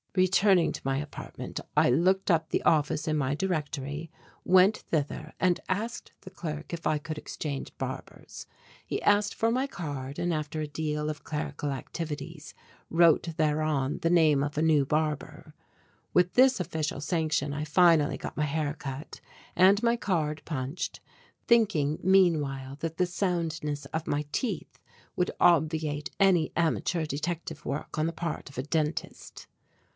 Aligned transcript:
Returning 0.15 0.73
to 0.73 0.81
my 0.83 0.97
apartment 0.97 1.61
I 1.77 1.89
looked 1.89 2.31
up 2.31 2.49
the 2.49 2.63
office 2.63 3.07
in 3.07 3.15
my 3.17 3.33
directory, 3.35 4.11
went 4.43 4.79
thither 4.89 5.31
and 5.39 5.59
asked 5.69 6.11
the 6.21 6.29
clerk 6.31 6.73
if 6.73 6.85
I 6.85 6.97
could 6.97 7.17
exchange 7.19 7.71
barbers. 7.77 8.45
He 8.85 9.01
asked 9.03 9.33
for 9.35 9.51
my 9.51 9.67
card 9.67 10.17
and 10.19 10.33
after 10.33 10.59
a 10.59 10.67
deal 10.67 11.09
of 11.09 11.23
clerical 11.23 11.71
activities 11.71 12.53
wrote 12.89 13.35
thereon 13.37 13.99
the 14.01 14.09
name 14.09 14.43
of 14.43 14.57
a 14.57 14.61
new 14.61 14.85
barber. 14.85 15.53
With 16.13 16.33
this 16.33 16.59
official 16.59 16.99
sanction 16.99 17.53
I 17.53 17.63
finally 17.63 18.17
got 18.17 18.35
my 18.35 18.43
hair 18.43 18.73
cut 18.73 19.21
and 19.55 19.81
my 19.81 19.95
card 19.95 20.41
punched, 20.43 20.99
thinking 21.47 21.99
meanwhile 22.03 22.75
that 22.81 22.97
the 22.97 23.05
soundness 23.05 23.85
of 23.93 24.07
my 24.07 24.25
teeth 24.33 24.79
would 25.15 25.31
obviate 25.39 26.09
any 26.19 26.51
amateur 26.57 27.05
detective 27.05 27.63
work 27.65 27.97
on 27.97 28.07
the 28.07 28.11
part 28.11 28.49
of 28.49 28.57
a 28.57 28.63
dentist. 28.63 29.47